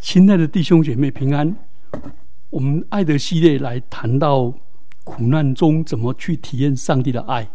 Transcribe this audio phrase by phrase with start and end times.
[0.00, 1.56] 亲爱的弟兄姐妹平安，
[2.50, 4.54] 我们爱的系列来谈到
[5.02, 7.50] 苦难中怎么去体验上帝的爱，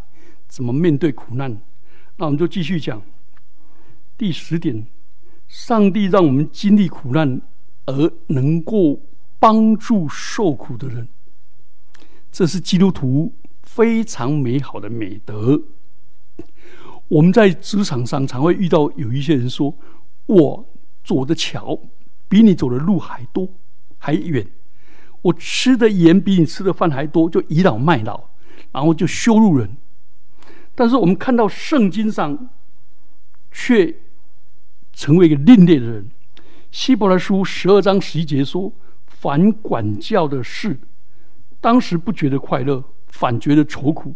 [0.48, 1.62] 怎么面对苦难。
[2.18, 3.02] 那我们就继续讲
[4.18, 4.86] 第十点：
[5.48, 7.42] 上帝让我们经历苦难，
[7.86, 9.02] 而能够
[9.40, 11.08] 帮助受苦的人，
[12.30, 13.34] 这是基督徒
[13.64, 15.62] 非常美好的美德。
[17.08, 19.74] 我们在职场上常会遇到有一些人说
[20.28, 20.70] ：“我
[21.04, 21.80] 走的桥
[22.34, 23.48] 比你走的路还多
[24.00, 24.44] 还远，
[25.22, 28.24] 我吃的盐比你吃的饭还多，就倚老卖老，
[28.72, 29.78] 然后就羞辱人。”
[30.74, 32.50] 但是我们看到圣经上
[33.52, 33.94] 却
[34.94, 36.10] 成为一个另类的人。
[36.72, 38.74] 希伯来书十二章十一节说
[39.06, 40.80] ：“凡管教的事，
[41.62, 44.16] 当时不觉得快乐，反觉得愁苦。”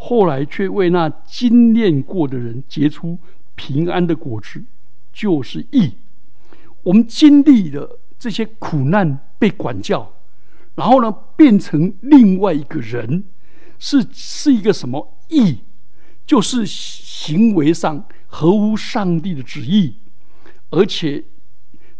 [0.00, 3.18] 后来却为那经验过的人结出
[3.56, 4.62] 平安的果子，
[5.12, 5.94] 就是义。
[6.88, 10.10] 我们经历了这些苦难，被管教，
[10.74, 13.24] 然后呢，变成另外一个人，
[13.78, 15.58] 是是一个什么义？
[16.24, 19.96] 就是行为上合乎上帝的旨意，
[20.70, 21.22] 而且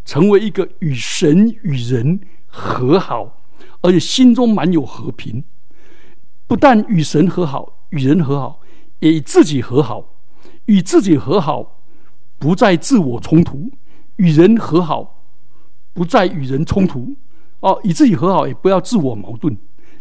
[0.07, 3.43] 成为一个与神与人和好，
[3.83, 5.45] 而且心中满有和平。
[6.47, 7.75] 不但与神和好。
[7.91, 8.61] 与人和好，
[9.01, 10.03] 也与自己和好；
[10.67, 11.81] 与自己和好，
[12.39, 13.71] 不再自我冲突；
[14.19, 15.25] 与人和好，
[15.93, 17.17] 不再与人冲突。
[17.61, 19.53] 哦，与自己和好，也不要自我矛盾；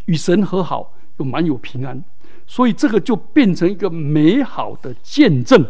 [0.04, 2.04] 与神和好，又蛮有平安。
[2.46, 5.66] 所以，这个就变成一个美好的见证。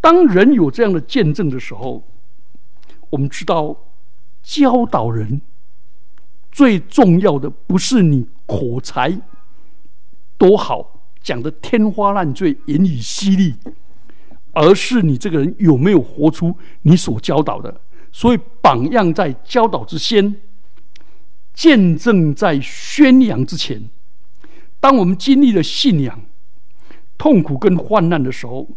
[0.00, 2.04] 当人有这样的见证的时候，
[3.10, 3.76] 我们知道，
[4.40, 5.42] 教导人
[6.52, 9.20] 最重要的不是你口才
[10.36, 10.94] 多好。
[11.20, 13.54] 讲的天花乱坠、言语犀利，
[14.60, 17.80] 而是你这个人有没有活出你所教导的？
[18.10, 20.34] 所以，榜样在教导之先，
[21.54, 23.88] 见证在宣扬之前。
[24.80, 26.20] 当我们经历了信仰、
[27.16, 28.68] 痛苦跟患难的时候，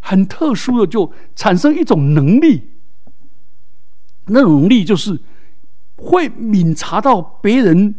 [0.00, 2.68] 很特殊的就产生一种能力，
[4.26, 5.18] 那种能力就是
[5.96, 7.94] 会敏察到别人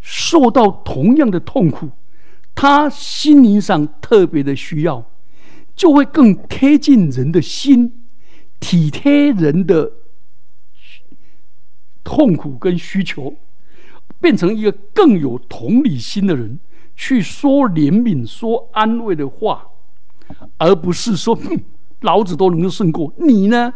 [0.00, 1.88] 受到同样的痛苦。
[2.54, 5.04] 他心灵上特别的需要，
[5.76, 8.02] 就会更贴近人的心，
[8.58, 9.92] 体贴人的
[12.02, 13.36] 痛苦跟需求，
[14.20, 16.58] 变成一个更有同理心的人，
[16.96, 19.66] 去说怜悯、说安慰的话，
[20.56, 21.38] 而不是说
[22.00, 23.72] 老子都能够胜过你呢？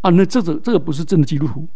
[0.00, 1.66] 啊，那这个这个不是真的基督徒，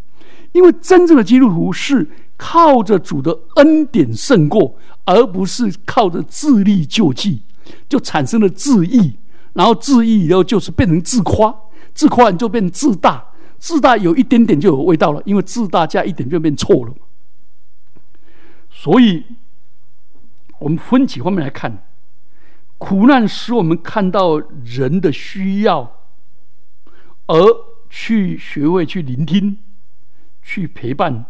[0.53, 4.77] 因为真正的基督徒是靠着主的恩典胜过。
[5.05, 7.43] 而不是靠着自力救济，
[7.89, 9.17] 就产生了自义，
[9.55, 11.55] 然后自义以后就是变成自夸，
[11.95, 16.95] 自夸你就变自大，自大有一点点就有味道了，因为自大加一点就变错了。
[18.71, 19.25] 所以，
[20.59, 21.85] 我们分几方面来看，
[22.79, 26.01] 苦难使我们看到人的需要，
[27.27, 27.37] 而
[27.91, 29.59] 去学会去聆听，
[30.43, 31.27] 去陪伴，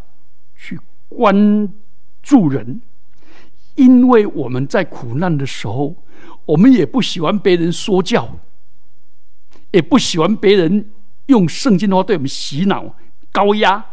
[0.54, 0.78] 去
[1.08, 1.68] 关
[2.22, 2.80] 注人。
[3.74, 5.96] 因为我们在苦难的时候，
[6.44, 8.38] 我们也不喜欢别人说教，
[9.70, 10.90] 也不喜欢别人
[11.26, 12.94] 用圣经的话对我们洗脑、
[13.30, 13.84] 高压。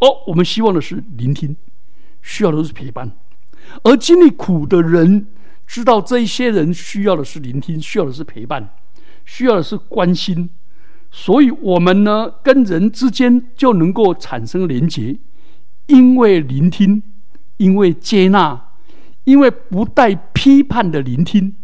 [0.00, 1.56] 哦，我们希望的是聆听，
[2.22, 3.10] 需要的是陪伴。
[3.82, 5.26] 而经历苦的人，
[5.66, 8.74] 知道这一些人需要的是聆听，需要的是陪伴，
[9.24, 10.50] 需要的是关心。
[11.10, 15.18] 所以，我们呢，跟人之间就能够产生连结，
[15.86, 17.02] 因为聆听，
[17.56, 18.67] 因为接纳。
[19.28, 21.54] 因为不带批判的聆听，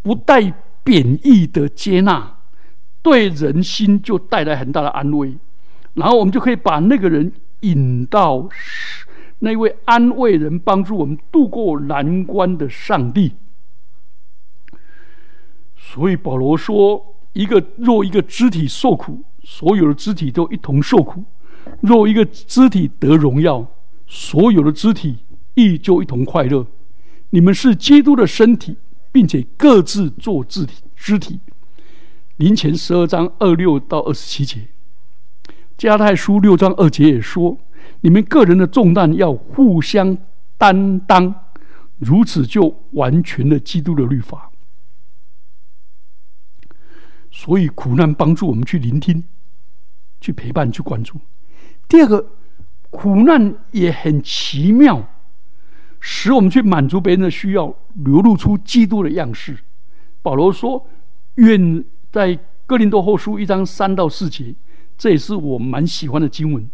[0.00, 0.40] 不带
[0.84, 2.36] 贬义的接纳，
[3.02, 5.36] 对人心就带来很大的安慰。
[5.94, 7.32] 然后我们就可以把那个人
[7.62, 8.48] 引到
[9.40, 13.32] 那位安慰人、帮助我们度过难关的上帝。
[15.76, 21.24] 所以保罗说：“一个若一个肢体受苦，所有的肢体都一同受苦；
[21.80, 23.66] 若一个肢体得荣耀，
[24.06, 25.18] 所有的肢体。”
[25.54, 26.66] 一就一同快乐，
[27.30, 28.76] 你们是基督的身体，
[29.10, 30.82] 并且各自做肢体。
[30.96, 31.40] 肢体，
[32.36, 34.68] 林前十二章二六到二十七节，
[35.78, 37.58] 加太书六章二节也说，
[38.02, 40.18] 你们个人的重担要互相
[40.58, 41.34] 担当，
[41.96, 44.50] 如此就完全了基督的律法。
[47.30, 49.24] 所以苦难帮助我们去聆听、
[50.20, 51.18] 去陪伴、去关注。
[51.88, 52.32] 第二个，
[52.90, 55.08] 苦难也很奇妙。
[56.00, 59.56] 使我们去满足别人的需要，流露出基督的样式。
[60.22, 60.86] 保罗说
[61.36, 64.54] ：“愿在哥林多后书一章三到四节，
[64.96, 66.68] 这也是我蛮喜欢的经文。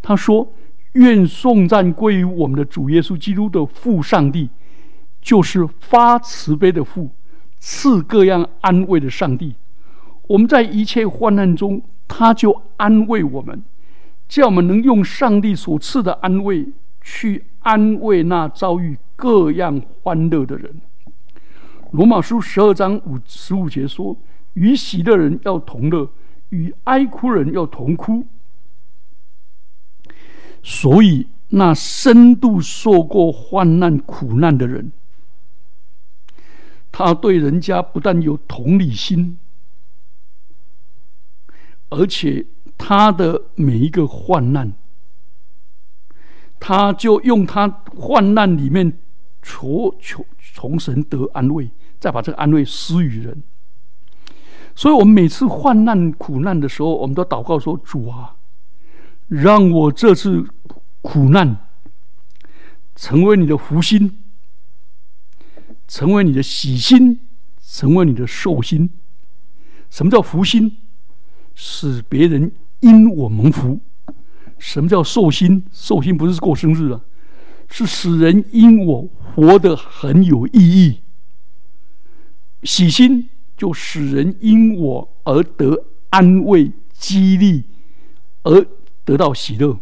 [0.00, 0.52] 他说
[0.94, 4.48] ：“愿颂赞归于我们的主耶稣基督的父上帝，
[5.20, 7.10] 就是发慈悲的父，
[7.58, 9.54] 赐各样安慰的上帝。
[10.28, 13.62] 我们在一切患难中，他就安慰我们，
[14.28, 16.68] 叫我们能用上帝所赐的安慰
[17.00, 20.80] 去安慰那遭遇各样欢乐的人。”
[21.92, 24.16] 罗马书十二章五十五节说
[24.54, 26.10] ：“与喜乐人要同乐，
[26.48, 28.26] 与哀哭人要同哭。”
[30.64, 34.92] 所以，那深度受过患难苦难的人，
[36.90, 39.38] 他对人家不但有同理心，
[41.90, 42.44] 而且
[42.76, 44.74] 他的每一个患难，
[46.60, 48.98] 他就用他患难里面
[49.42, 50.24] 求求
[50.54, 51.70] 从神得安慰。
[52.00, 53.42] 再把这个安慰施与人，
[54.76, 58.36] 所以我们每次患难苦难的时候，我们都祷告说：“主啊，
[59.26, 60.46] 让我这次
[61.02, 61.66] 苦难
[62.94, 64.16] 成为你的福心，
[65.88, 67.18] 成为你的喜心，
[67.60, 68.88] 成为你的寿心。
[69.90, 70.76] 什么叫福心？
[71.56, 73.80] 使别人因我蒙福。
[74.58, 75.64] 什么叫寿心？
[75.72, 77.00] 寿心不是过生日啊，
[77.68, 81.00] 是使人因我活得很有意义。”
[82.64, 87.64] 喜心就使人因我而得安慰、激励，
[88.42, 88.66] 而
[89.04, 89.78] 得到喜乐。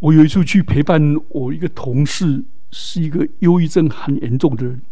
[0.00, 4.82] 我有一次去陪伴我一个同事，是一个忧郁症很严重的人，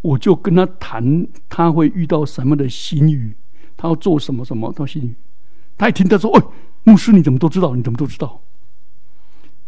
[0.00, 3.36] 我就跟他谈他会遇到什么的心语，
[3.76, 5.14] 他要做什么什么，他心语。
[5.76, 6.52] 他一听他说：“哦，
[6.84, 7.74] 牧师，你怎么都知道？
[7.74, 8.40] 你怎么都知道？”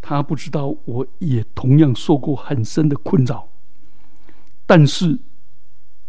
[0.01, 3.47] 他不知道，我也同样受过很深的困扰。
[4.65, 5.19] 但是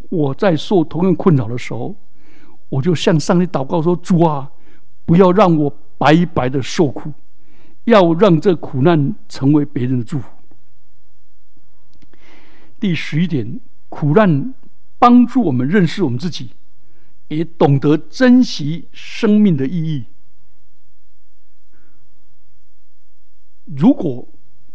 [0.10, 1.96] 我在受同样困扰的时候，
[2.69, 4.50] 我就向上帝祷告说：“主啊，
[5.06, 7.12] 不要让我白白的受苦，
[7.84, 10.30] 要让这苦难成为别人的祝福。”
[12.80, 13.60] 第十一点，
[13.90, 14.54] 苦难
[14.98, 16.51] 帮助我们认识我们自己，
[17.29, 20.05] 也懂得珍惜生命的意义。
[23.65, 24.27] 如果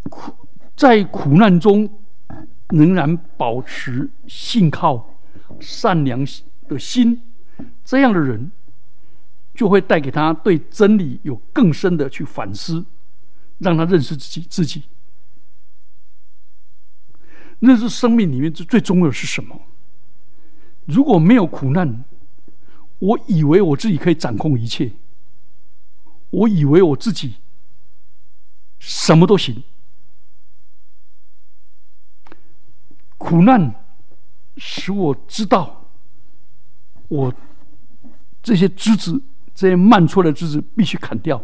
[0.09, 2.01] 苦在苦难中，
[2.69, 5.15] 仍然保持信靠、
[5.61, 6.27] 善良
[6.69, 7.21] 的心，
[7.85, 8.51] 这样的人
[9.55, 12.85] 就会带给他对真理有更深的去反思，
[13.59, 14.41] 让他认识自己。
[14.49, 14.85] 自己
[17.61, 19.59] 认识生命里面最最重要的是什么？
[20.87, 22.05] 如果没有苦难，
[23.05, 24.91] 我以为我自己可以掌控一切，
[26.31, 27.35] 我以为我自己
[28.79, 29.63] 什么都行。
[33.19, 33.75] 苦难
[34.57, 35.91] 使我知道，
[37.09, 37.35] 我
[38.43, 39.23] 这些枝子，
[39.55, 41.43] 这些慢出来的枝子必须砍掉，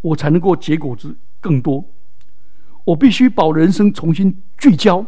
[0.00, 1.84] 我才能够结果子更多。
[2.84, 5.04] 我必须把人生重新聚焦，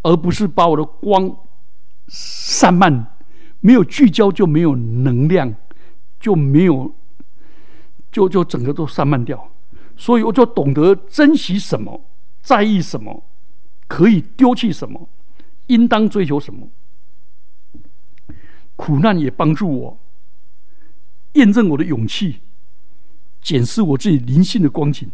[0.00, 1.36] 而不是把我的光
[2.08, 3.13] 散漫。
[3.64, 5.54] 没有聚焦就没有能量，
[6.20, 6.94] 就没有，
[8.12, 9.50] 就就整个都散漫掉。
[9.96, 12.04] 所以我就懂得珍惜什么，
[12.42, 13.24] 在意什么。
[13.86, 15.08] 可以丢弃什么？
[15.68, 16.68] 应当追求什么？
[18.76, 19.98] 苦难也帮助我
[21.32, 22.40] 验证我的勇气，
[23.40, 25.10] 检视我自己灵性的光景。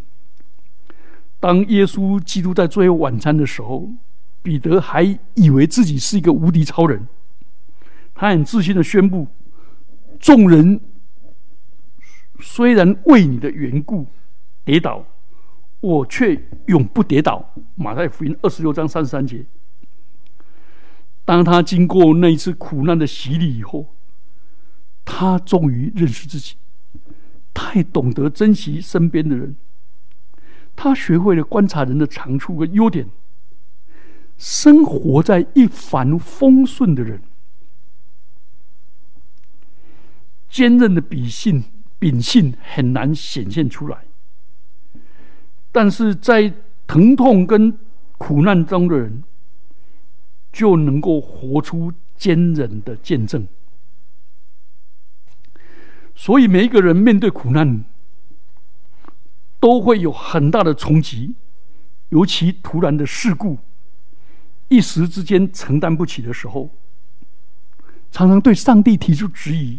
[1.39, 3.89] 当耶稣基督在最后晚餐的时候，
[4.43, 7.07] 彼得还以为自己是一个无敌超人，
[8.21, 9.27] 他很自信的宣布
[10.21, 10.79] ：“众人
[12.39, 14.07] 虽然为你的缘故
[14.63, 15.03] 跌倒。”
[15.81, 17.55] 我却永不跌倒。
[17.77, 19.47] 马太福音二十六章三十三节。
[21.25, 23.95] 当他经过那一次苦难的洗礼以后，
[25.03, 26.57] 他终于认识自己，
[27.55, 29.57] 太懂得珍惜身边的人。
[30.77, 33.09] 他学会了观察人的长处和优点。
[34.37, 37.23] 生活在一帆风顺的人，
[40.51, 41.65] 坚韧的秉性
[41.99, 43.99] 秉性很难显现出来。
[45.73, 46.53] 但是在
[46.87, 47.79] 疼痛跟
[48.19, 49.23] 苦难中的人，
[50.53, 53.47] 就能够活出坚韧的见证。
[56.17, 57.85] 所以每一个人面对苦难，
[59.61, 61.37] 都会有很大的冲击，
[62.09, 63.59] 尤其突然的事故，
[64.69, 66.69] 一时之间承担不起的时候，
[68.11, 69.79] 常常对上帝提出质疑，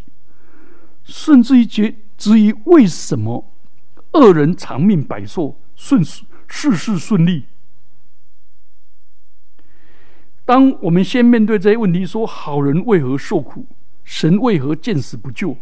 [1.03, 3.51] 甚至于觉质疑为什么
[4.13, 5.57] 恶人长命百寿。
[5.75, 7.45] 顺事事事顺利。
[10.45, 13.65] 当我们先面对这些问题，说好人为何受苦？
[14.03, 15.57] 神为何见死不救？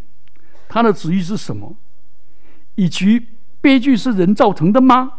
[0.68, 1.78] 他的旨意是什么？
[2.76, 3.28] 以及
[3.62, 5.14] 悲剧是人造成的吗？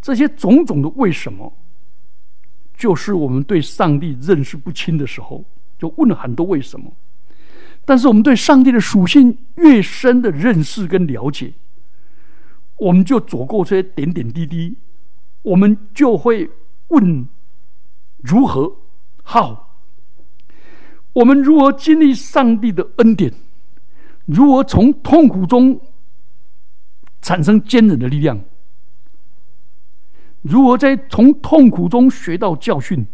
[0.00, 1.54] 这些种种的为什么，
[2.74, 5.44] 就是我们对上帝认识不清的时候，
[5.78, 6.90] 就问了很多为什么。
[7.84, 11.52] 但是我们对上帝的属性越深的认识跟了解，
[12.76, 14.76] 我们就走过这些点点滴滴，
[15.42, 16.50] 我们就会
[16.88, 17.26] 问：
[18.18, 18.76] 如何？
[19.22, 19.62] 好。
[21.12, 23.32] 我们如何经历上帝的恩典？
[24.24, 25.80] 如何从痛苦中
[27.22, 28.40] 产生坚韧的力量？
[30.42, 33.06] 如何在从痛苦中学到教训？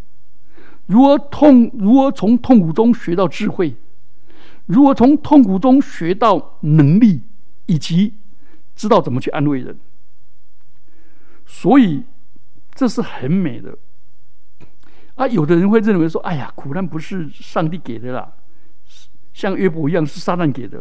[0.87, 1.71] 如何痛？
[1.75, 3.75] 如何从痛苦中学到智慧？
[4.71, 7.23] 如何从痛苦中学到能力，
[7.67, 8.15] 以及
[8.77, 9.77] 知道怎么去安慰人？
[11.45, 12.05] 所以，
[12.73, 13.77] 这是很美的。
[15.17, 18.33] 啊，有的人会认为说：“哎呀，苦难不是上帝给的啦，
[19.33, 20.81] 像约伯一样是撒旦给的。”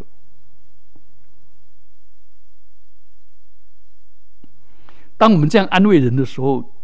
[5.17, 6.75] 当我们这样安慰人的时候，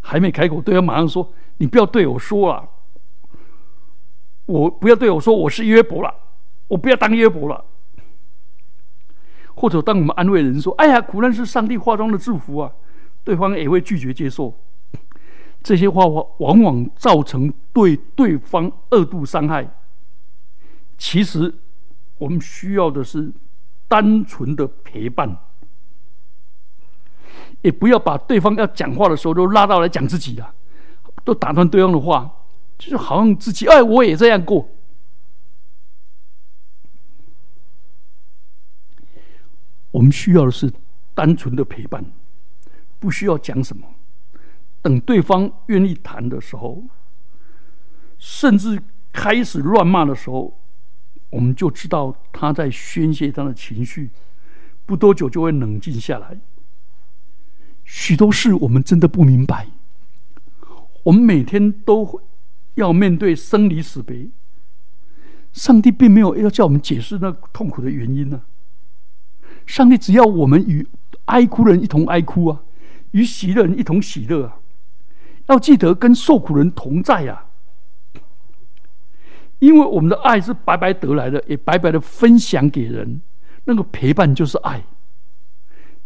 [0.00, 2.66] 还没开口，对方马上说：“你不要对我说啊，
[4.46, 6.14] 我不要对我说我是约伯了，
[6.68, 7.64] 我不要当约伯了。”
[9.56, 12.70] 或者当我们安慰人说：“哎呀，苦难是上帝化妆的祝福啊！”
[13.24, 14.56] 对方也会拒绝接受。
[15.60, 19.68] 这些话往往造成对对方二度伤害。
[20.96, 21.52] 其实，
[22.18, 23.32] 我们需要的是
[23.88, 25.36] 单纯的陪伴，
[27.62, 30.54] 也不要把对方要讲话的时候都拉到来讲自己啊，
[31.24, 32.30] 都打断对方的话，
[32.78, 34.68] 就是好像自己哎，我也这样过。
[39.90, 40.72] 我们需要的是
[41.14, 42.04] 单纯的陪伴，
[42.98, 43.86] 不需要讲什么。
[44.82, 46.84] 等对方愿意谈的时候，
[48.18, 48.80] 甚至
[49.12, 50.58] 开始乱骂的时候，
[51.30, 54.10] 我们就知道他在宣泄他的情绪，
[54.86, 56.38] 不多久就会冷静下来。
[57.84, 59.68] 许多事我们真的不明白，
[61.02, 62.22] 我们每天都
[62.74, 64.28] 要面对生离死别，
[65.52, 68.42] 上帝并没有要叫我们解释那痛苦的原因呢。
[69.68, 70.88] 上帝只要我们与
[71.26, 72.62] 哀哭的人一同哀哭啊，
[73.10, 74.56] 与喜乐人一同喜乐啊。
[75.46, 77.44] 要记得跟受苦人同在啊，
[79.58, 83.20] 因为我们的爱是白白得来的，也白白的分享给人。
[83.64, 84.82] 那个陪伴就是爱，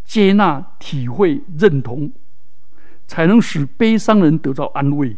[0.05, 2.11] 接纳、体会、认同，
[3.07, 5.17] 才能使悲伤人得到安慰。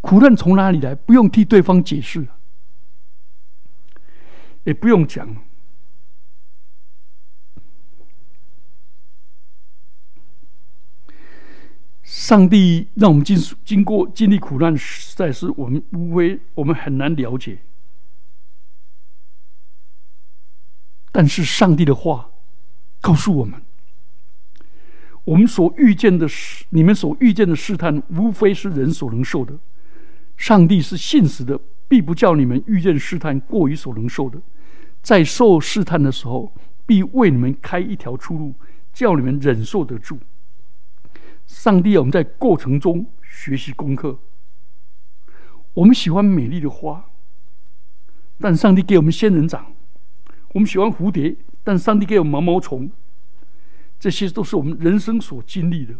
[0.00, 0.94] 苦难从哪里来？
[0.94, 2.26] 不用替对方解释，
[4.64, 5.36] 也不用讲。
[12.02, 17.58] 上帝让我们经经过经历苦难，实在是我们无非我们很难了解。
[21.12, 22.30] 但是上帝的话
[23.00, 23.62] 告诉我们，
[25.24, 29.58] 我们所遇见的事，你们所遇见的试探，无非是人所能受的。
[30.36, 34.40] 上帝是信实的，必不叫你们遇见试探过于所能受的。
[35.02, 36.52] 在受试探的时候，
[36.84, 38.54] 必为你们开一条出路，
[38.92, 40.18] 叫你们忍受得住。
[41.52, 44.18] 上帝要，我们在过程中学习功课。
[45.74, 47.10] 我们喜欢美丽的花，
[48.40, 49.74] 但上帝给我们仙人掌；
[50.54, 52.90] 我们喜欢蝴蝶，但上帝给我们毛毛虫。
[54.00, 55.94] 这些都是我们人生所经历的。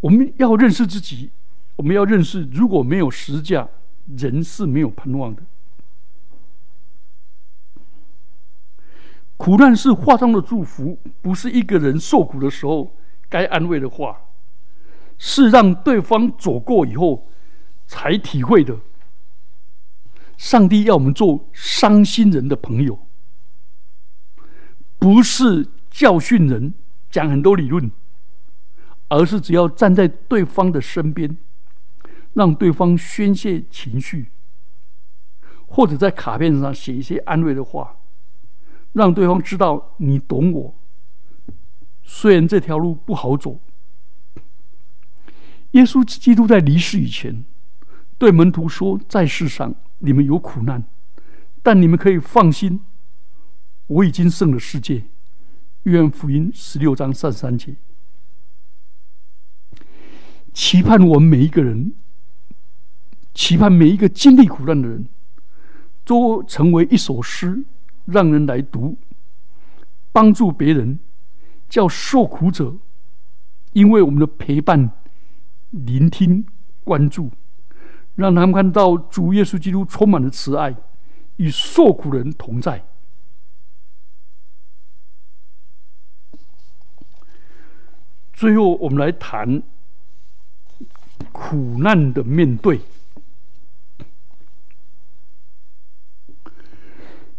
[0.00, 1.30] 我们要认识自己，
[1.76, 3.68] 我们要认识，如果没有实价，
[4.18, 5.42] 人是没有盼望的。
[9.36, 12.96] 苦难是化妆的祝福，不是一个人受苦的时候
[13.28, 14.16] 该安慰的话，
[15.18, 17.28] 是让对方走过以后
[17.86, 18.78] 才体会的。
[20.36, 23.06] 上帝要我们做伤心人的朋友，
[24.98, 26.74] 不是教训人、
[27.10, 27.90] 讲很多理论，
[29.08, 31.36] 而是只要站在对方的身边，
[32.32, 34.30] 让对方宣泄情绪，
[35.66, 37.96] 或者在卡片上写一些安慰的话。
[38.94, 40.74] 让对方知道你懂我，
[42.02, 43.60] 虽然这条路不好走。
[45.72, 47.44] 耶稣基督在离世以前，
[48.16, 50.84] 对门徒说：“在世上你们有苦难，
[51.62, 52.80] 但你们可以放心，
[53.88, 55.04] 我已经胜了世界。”
[55.82, 57.74] 约翰福音十六章三三节，
[60.54, 61.92] 期盼我们每一个人，
[63.34, 65.08] 期盼每一个经历苦难的人，
[66.04, 67.64] 都成为一首诗。
[68.06, 68.98] 让人来读，
[70.12, 70.98] 帮助别人，
[71.68, 72.76] 叫受苦者，
[73.72, 74.90] 因为我们的陪伴、
[75.70, 76.46] 聆听、
[76.84, 77.30] 关注，
[78.14, 80.76] 让他们看到主耶稣基督充满了慈爱，
[81.36, 82.84] 与受苦人同在。
[88.32, 89.62] 最后，我们来谈
[91.32, 92.80] 苦难的面对。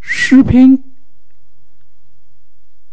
[0.08, 0.84] 诗篇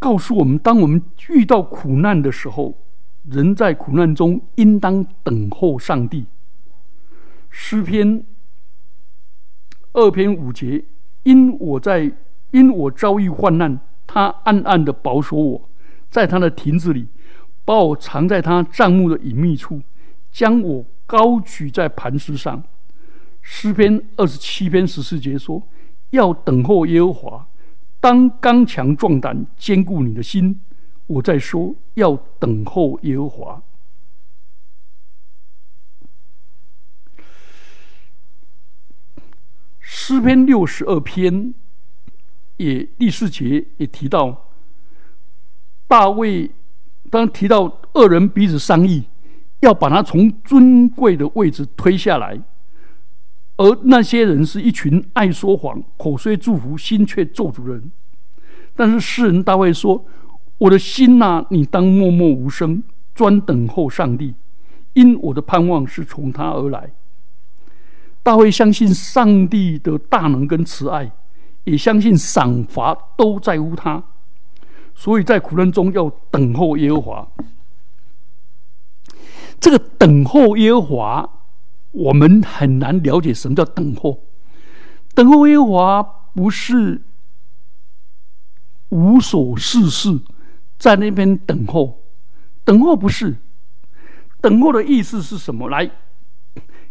[0.00, 2.76] 告诉我们：当我们遇到苦难的时候，
[3.22, 6.26] 人在苦难中应当等候上帝。
[7.50, 8.24] 诗篇
[9.92, 10.84] 二篇五节：
[11.22, 12.12] 因我在
[12.50, 13.78] 因我遭遇患难，
[14.08, 15.70] 他暗暗的保守我，
[16.10, 17.06] 在他的亭子里。
[17.64, 19.80] 把我藏在他帐幕的隐秘处，
[20.30, 22.62] 将我高举在磐石上。
[23.40, 25.62] 诗篇二十七篇十四节说
[26.14, 27.46] ：“要等候耶和华，
[28.00, 30.60] 当刚强壮胆，坚固你的心。”
[31.06, 33.62] 我在说：“要等候耶和华。”
[39.78, 41.52] 诗篇六十二篇
[42.56, 44.50] 也第四节也提到
[45.86, 46.50] 大卫。
[47.10, 49.04] 当提到二人彼此商议，
[49.60, 52.40] 要把他从尊贵的位置推下来，
[53.56, 57.90] 而那些人是一群爱说谎、口虽祝福、心却咒诅人。
[58.74, 60.04] 但是诗人大卫说
[60.58, 62.82] ：“我的心呐，你当默默无声，
[63.14, 64.34] 专等候上帝，
[64.94, 66.90] 因我的盼望是从他而来。”
[68.24, 71.12] 大卫相信上帝的大能跟慈爱，
[71.62, 74.02] 也相信赏罚都在乎他。
[74.94, 77.28] 所以在苦难中要等候耶和华。
[79.60, 81.28] 这个等候耶和华，
[81.94, 84.24] 我们很难了解什么叫等候。
[85.14, 86.02] 等候耶和华
[86.34, 87.02] 不是
[88.88, 90.20] 无所事事
[90.76, 92.02] 在那边等候，
[92.64, 93.36] 等候不是
[94.40, 95.68] 等候的意思是什么？
[95.68, 95.88] 来，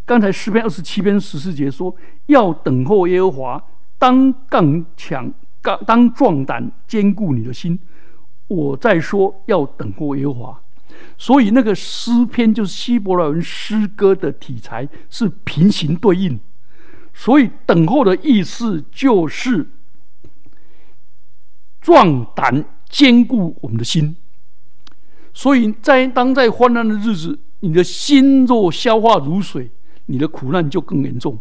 [0.05, 1.93] 刚才十篇二十七篇十四节说
[2.27, 3.63] 要等候耶和华，
[3.99, 5.31] 当刚强，
[5.61, 7.77] 当当壮胆，坚固你的心。
[8.47, 10.62] 我在说要等候耶和华，
[11.17, 16.39] 所以那个诗篇就是希伯来文诗歌的题材是平行对应，
[17.13, 19.67] 所以等候的意思就是
[21.81, 24.15] 壮胆坚固我们的心。
[25.33, 29.71] 所以在当在患难的日子，你的心若消化如水，
[30.05, 31.39] 你的苦难就更严重。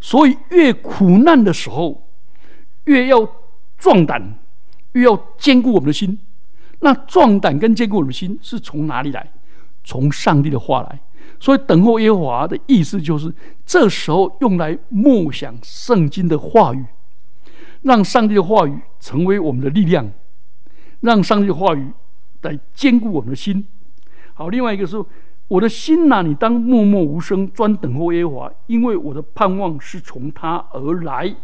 [0.00, 2.08] 所以越苦难的时候，
[2.84, 3.28] 越要
[3.78, 4.38] 壮胆。
[4.94, 6.18] 越要坚固我们的心，
[6.84, 9.30] 那壮胆跟坚固的心是从哪里来？
[9.84, 11.00] 从上帝的话来。
[11.38, 13.32] 所以等候耶和华的意思就是，
[13.64, 16.84] 这时候用来默想圣经的话语，
[17.82, 20.10] 让上帝的话语成为我们的力量，
[21.00, 21.92] 让上帝的话语
[22.42, 23.64] 来坚固我们的心。
[24.34, 25.02] 好，另外一个是，
[25.48, 31.34] 我的心呐，你当默默无声，专等候耶和华，因为我的盼望是从他而来。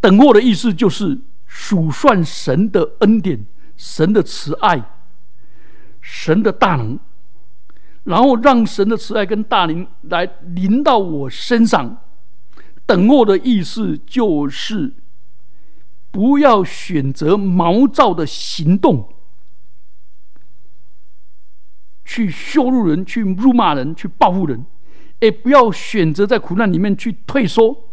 [0.00, 1.18] 等候的意思就是。
[1.58, 3.46] 数算神的恩典、
[3.78, 4.90] 神的慈爱、
[6.02, 6.98] 神的大能，
[8.04, 12.02] 然后让神的慈爱跟大能来临到我身上。
[12.84, 14.92] 等候的意思就是，
[16.10, 19.14] 不要选择毛躁的行动，
[22.04, 24.66] 去羞辱人、去辱骂人、去报复人，
[25.20, 27.90] 也不要选择在苦难里面去退缩，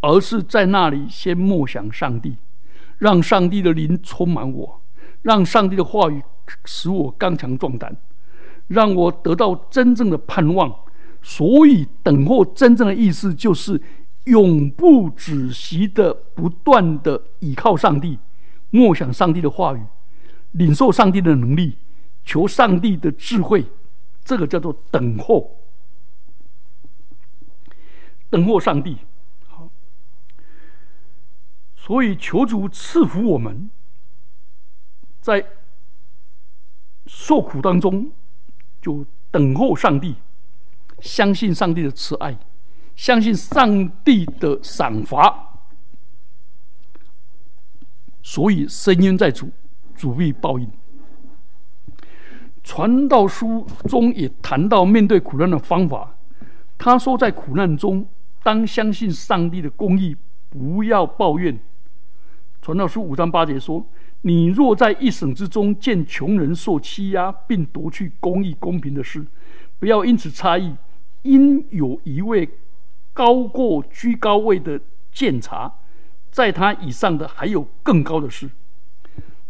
[0.00, 2.36] 而是在那里先默想上帝。
[2.98, 4.80] 让上帝的灵充满我，
[5.22, 6.22] 让上帝的话语
[6.64, 7.96] 使我刚强壮胆，
[8.68, 10.74] 让我得到真正的盼望。
[11.22, 13.80] 所以，等候真正的意思就是
[14.24, 18.18] 永不止息的、不断的倚靠上帝，
[18.70, 19.80] 默想上帝的话语，
[20.52, 21.78] 领受上帝的能力，
[22.24, 23.64] 求上帝的智慧。
[24.22, 25.56] 这个叫做等候，
[28.30, 28.98] 等候上帝。
[31.84, 33.68] 所以，求主赐福我们，
[35.20, 35.44] 在
[37.04, 38.10] 受苦当中，
[38.80, 40.14] 就等候上帝，
[41.00, 42.38] 相信上帝的慈爱，
[42.96, 45.60] 相信上帝的赏罚。
[48.22, 49.50] 所以，深渊在主，
[49.94, 50.66] 主必报应。
[52.62, 56.16] 传道书中也谈到面对苦难的方法。
[56.78, 58.08] 他说，在苦难中，
[58.42, 60.16] 当相信上帝的公义，
[60.48, 61.60] 不要抱怨。
[62.64, 63.84] 传道书五章八节说
[64.24, 69.22] ：“你若在一省之中见穷人受欺压，并夺去公义公平的事，
[69.78, 70.74] 不要因此差异，
[71.20, 72.48] 因有一位
[73.12, 74.80] 高过居高位的
[75.12, 75.70] 监察，
[76.30, 78.48] 在他以上的还有更高的事。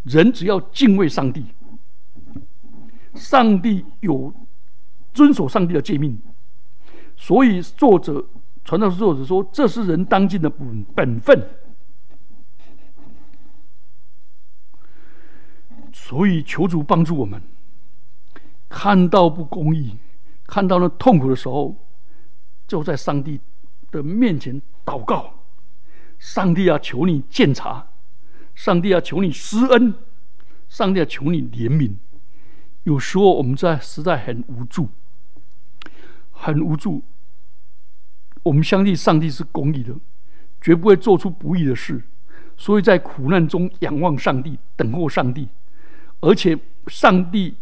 [0.02, 1.44] 人只要敬畏上帝，
[3.14, 4.34] 上帝有
[5.12, 6.18] 遵守上帝的诫命，
[7.16, 8.26] 所以作者
[8.64, 11.40] 传道书作者说，这是人当尽的本本分。
[15.96, 17.40] 所以求主帮助我们，
[18.68, 19.96] 看到不公义，
[20.44, 21.76] 看到那痛苦的时候，
[22.66, 23.40] 就在上帝
[23.92, 25.32] 的面前祷告。
[26.18, 27.86] 上帝啊，求你鉴察；
[28.56, 29.92] 上帝啊，求你施恩；
[30.68, 31.94] 上帝啊，求你怜悯。
[32.82, 34.88] 有时候我们在实在很无助，
[36.32, 37.02] 很无助。
[38.42, 39.94] 我们相信上帝是公义的，
[40.60, 42.02] 绝不会做出不义的事，
[42.56, 45.48] 所以在苦难中仰望上帝，等候上帝。
[46.24, 47.54] 而且，上帝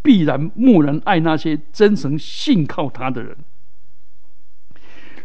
[0.00, 3.36] 必然默然爱那些真诚信靠他的人。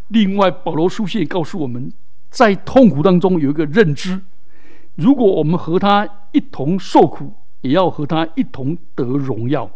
[0.09, 1.91] 另外，保罗书信告诉我们，
[2.29, 4.21] 在痛苦当中有一个认知：
[4.95, 9.71] 如果我们和他一同受苦，也要和他一同得荣耀。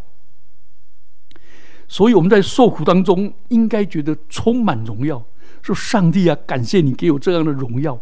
[1.87, 5.25] 所以，我们在受苦当中应该觉得充满荣耀，
[5.61, 7.97] 说：“上帝啊，感谢你给我这样的荣耀，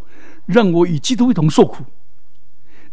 [0.47, 1.83] 让我与基督一同受苦。”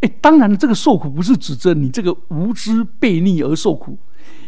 [0.02, 3.96] 哎，当然，这个受苦不是指着你这个无知悖逆而受苦，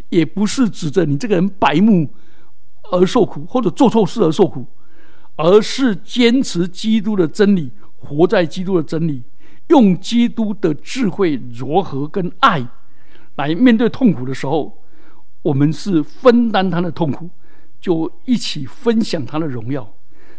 [0.09, 2.11] 也不是指着你这个人白目
[2.91, 4.67] 而受苦，或者做错事而受苦，
[5.37, 9.23] 而是坚持基督的真理，活在基督的真理，
[9.69, 12.67] 用基督的智慧、柔和跟爱
[13.37, 14.77] 来面对痛苦的时候，
[15.43, 17.31] 我们是分担他的痛苦，
[17.81, 19.89] 就一起分享他的荣耀。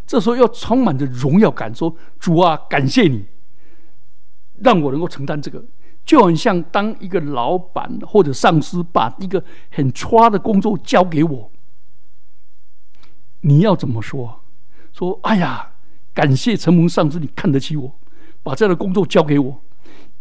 [0.05, 3.25] 这时候要充满着荣耀感，说：“主啊，感谢你。”
[4.59, 5.63] 让我能够承担这个，
[6.05, 11.51] 就很像当一个老板或者上司把一个很差的工作交给我，
[13.41, 14.41] 你要怎么说？
[14.93, 15.71] 说哎呀，
[16.13, 17.93] 感谢承蒙上司，你看得起我，
[18.43, 19.61] 把这样的工作交给我，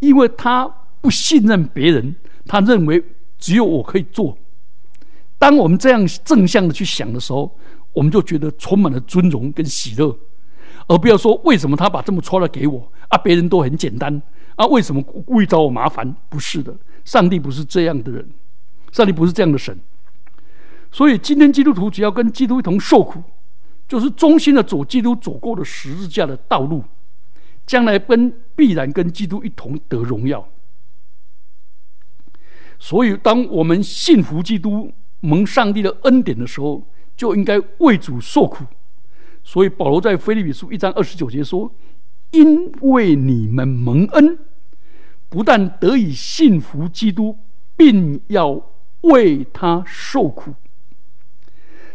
[0.00, 0.66] 因为他
[1.00, 2.16] 不信任别人，
[2.46, 3.04] 他认为
[3.38, 4.36] 只有我可以做。
[5.38, 7.56] 当我们这样正向的去想的时候，
[7.92, 10.16] 我们就觉得充满了尊荣跟喜乐。
[10.86, 13.18] 而不要说为什么他把这么错的给我啊？
[13.18, 14.22] 别人都很简单
[14.56, 14.66] 啊？
[14.66, 16.14] 为什么故意找我麻烦？
[16.28, 18.28] 不是的，上帝不是这样的人，
[18.92, 19.78] 上帝不是这样的神。
[20.90, 23.22] 所以今天基督徒只要跟基督一同受苦，
[23.88, 26.84] 就是忠心的走基督走过的十字架的道路，
[27.66, 30.46] 将来跟必然跟基督一同得荣耀。
[32.78, 36.86] 所以，当我们信服基督、蒙上帝的恩典的时候，
[37.16, 38.64] 就应该为主受苦。
[39.42, 41.70] 所以保罗在腓立比书一章二十九节说
[42.34, 44.38] ：“因为你们蒙恩，
[45.28, 47.38] 不但得以信服基督，
[47.76, 48.60] 并要
[49.02, 50.52] 为他受苦。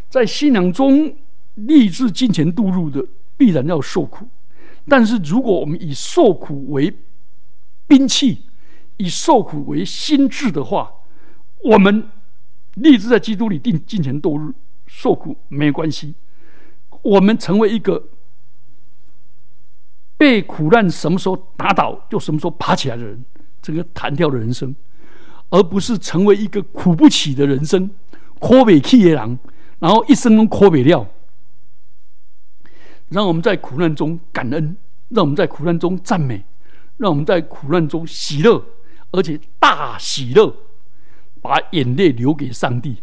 [0.10, 1.14] 在信仰中
[1.56, 4.30] 立志金钱度入的，必然要受苦。
[4.88, 6.96] 但是如果我们以受苦为
[7.86, 8.44] 兵器，
[8.96, 10.90] 以受苦为心智的话，
[11.66, 12.10] 我们
[12.76, 14.54] 立志在基督里定金钱度日
[14.88, 16.16] 受苦没关系。”
[17.02, 18.10] 我们成为一个
[20.20, 23.24] 被苦难什么时候打倒就什么时候爬起来的人，
[23.62, 24.76] 这个弹跳的人生，
[25.50, 27.90] 而不是成为一个苦不起的人生，
[28.38, 29.40] 阔北气野狼，
[29.80, 31.08] 然后一生中阔北料。
[33.08, 34.76] 让我们在苦难中感恩，
[35.08, 36.44] 让我们在苦难中赞美，
[36.98, 38.62] 让我们在苦难中喜乐，
[39.12, 40.54] 而且大喜乐，
[41.42, 42.98] 把眼泪留给上帝，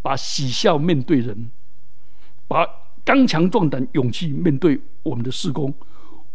[0.00, 1.50] 把喜笑面对人，
[2.48, 2.66] 把。
[3.04, 5.74] 刚强壮胆，勇气面对我们的事工，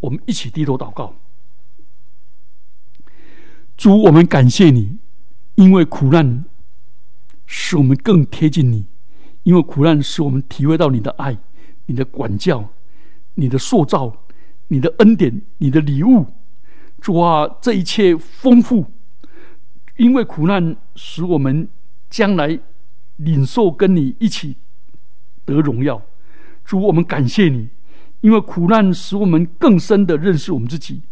[0.00, 1.14] 我们一起低头祷告。
[3.76, 4.98] 主，我们感谢你，
[5.54, 6.44] 因为苦难
[7.46, 8.84] 使我们更贴近你；
[9.44, 11.36] 因为苦难使我们体会到你的爱、
[11.86, 12.68] 你的管教、
[13.34, 14.24] 你的塑造、
[14.68, 16.26] 你的恩典、你的礼物。
[17.00, 18.84] 主啊，这一切丰富，
[19.96, 21.68] 因为苦难使我们
[22.10, 22.58] 将来
[23.16, 24.56] 领受跟你一起
[25.44, 26.02] 得荣耀。
[26.64, 27.68] 主，我们感谢你，
[28.20, 31.02] 因为苦难使我们更深的认识我们自己，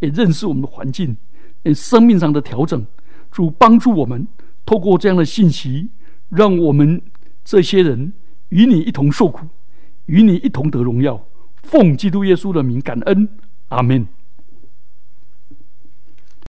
[0.00, 1.16] 也认识我们的环境，
[1.62, 2.84] 也生命上的调整。
[3.30, 4.26] 主帮助我们，
[4.64, 5.90] 透过这样的信息，
[6.30, 7.00] 让我们
[7.44, 8.12] 这些人
[8.48, 9.46] 与你一同受苦，
[10.06, 11.22] 与你一同得荣耀。
[11.62, 13.28] 奉基督耶稣的名感恩，
[13.68, 14.06] 阿门。